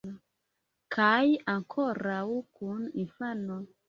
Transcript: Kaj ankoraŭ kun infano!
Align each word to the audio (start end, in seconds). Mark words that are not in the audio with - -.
Kaj 0.95 1.19
ankoraŭ 1.53 2.23
kun 2.61 2.81
infano! 3.05 3.59